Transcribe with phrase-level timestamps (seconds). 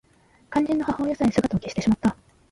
[0.51, 2.15] 肝心の母親さえ姿を隠してしまった